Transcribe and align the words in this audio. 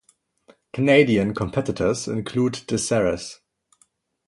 Canadian 0.73 1.35
competitors 1.35 2.07
include 2.07 2.53
DeSerres. 2.65 3.35